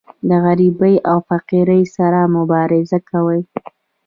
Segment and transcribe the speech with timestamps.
[0.27, 3.41] د غریبۍ او فقر سره مبارزه کوي.